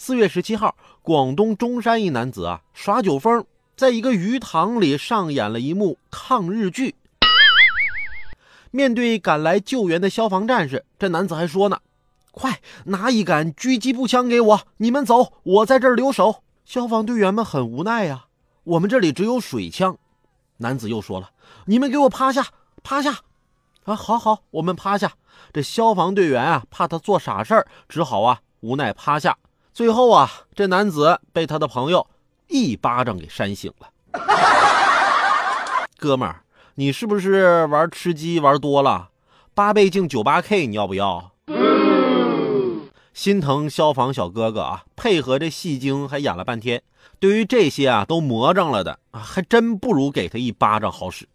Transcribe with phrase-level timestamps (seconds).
[0.00, 3.44] 四月十七号，广东中山一男子啊耍酒疯，
[3.76, 6.94] 在一个鱼塘里上演了一幕抗日剧。
[8.70, 11.80] 面对赶来救援的消防战士，这男子还说呢
[12.30, 18.26] ：“快拿一杆狙击步枪给我，你们走，我在这儿留守。”消防队员们很无奈呀，
[18.62, 19.98] 我们这里只有水枪。
[20.58, 21.30] 男子又说了
[21.66, 22.46] ：“你们给我趴下，
[22.84, 23.18] 趴下。”
[23.82, 25.14] 啊，好好，我们趴下。
[25.52, 29.36] 这消防队员啊，怕他做傻事儿，只好啊无奈趴下。
[29.78, 32.04] 最后啊，这男子被他的朋友
[32.48, 33.88] 一巴掌给扇醒了。
[35.96, 36.42] 哥们儿。
[36.74, 39.10] 你是不是玩吃鸡玩多了？
[39.54, 41.30] 八倍镜九八 K 你要不要？
[43.14, 46.82] 心疼消防小哥哥啊，配合这戏精还演了半天。
[47.20, 51.28] 对于这些啊都魔怔了的啊，还真不如给他一巴掌好使。